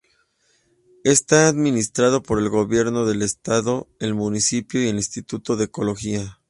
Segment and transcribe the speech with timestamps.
[1.03, 6.39] Está administrado por el Gobierno del Estado, el municipio y el Instituto de Ecología.